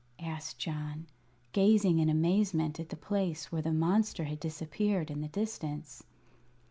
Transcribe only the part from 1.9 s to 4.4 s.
in amazement at the place where the monster had